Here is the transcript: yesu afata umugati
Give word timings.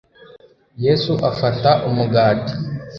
yesu 0.85 1.11
afata 1.29 1.71
umugati 1.87 2.53